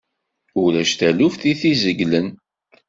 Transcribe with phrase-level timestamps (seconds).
[0.63, 2.27] Ulac taluft i t-izegglen.